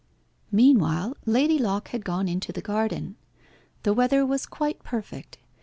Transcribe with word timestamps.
Meanwhile 0.51 1.15
Lady 1.27 1.59
Locke 1.59 1.89
had 1.89 2.03
gone 2.03 2.27
into 2.27 2.51
the 2.51 2.59
garden. 2.59 3.17
The 3.83 3.93
weather 3.93 4.25
was 4.25 4.47
quite 4.47 4.79
perfect. 4.83 5.37